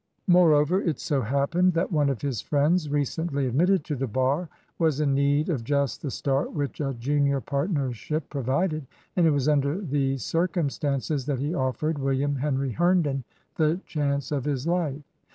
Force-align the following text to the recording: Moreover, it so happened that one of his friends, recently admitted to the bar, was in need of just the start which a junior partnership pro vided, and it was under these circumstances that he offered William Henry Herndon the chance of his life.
Moreover, 0.25 0.81
it 0.81 0.97
so 0.99 1.21
happened 1.21 1.73
that 1.73 1.91
one 1.91 2.09
of 2.09 2.23
his 2.23 2.41
friends, 2.41 2.89
recently 2.89 3.45
admitted 3.45 3.83
to 3.85 3.95
the 3.95 4.07
bar, 4.07 4.49
was 4.79 4.99
in 4.99 5.13
need 5.13 5.47
of 5.47 5.63
just 5.63 6.01
the 6.01 6.09
start 6.09 6.51
which 6.53 6.81
a 6.81 6.95
junior 6.95 7.39
partnership 7.39 8.27
pro 8.27 8.41
vided, 8.41 8.87
and 9.15 9.27
it 9.27 9.31
was 9.31 9.47
under 9.47 9.79
these 9.79 10.23
circumstances 10.23 11.27
that 11.27 11.37
he 11.37 11.53
offered 11.53 11.99
William 11.99 12.37
Henry 12.37 12.71
Herndon 12.71 13.23
the 13.57 13.79
chance 13.85 14.31
of 14.31 14.43
his 14.43 14.65
life. 14.65 15.03